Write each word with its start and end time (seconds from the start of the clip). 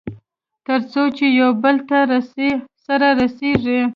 تر 0.67 0.79
څو 0.91 1.03
چې 1.17 1.25
يوبل 1.39 1.75
ته 1.89 1.99
سره 2.85 3.07
رسېږي. 3.19 3.81